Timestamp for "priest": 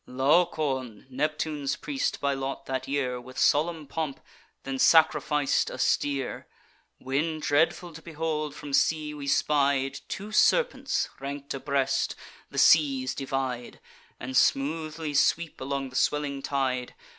1.75-2.19